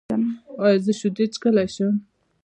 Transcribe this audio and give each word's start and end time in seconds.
ایا 0.63 0.79
زه 0.85 0.91
شیدې 0.99 1.25
څښلی 1.33 1.67
شم؟ 1.73 1.93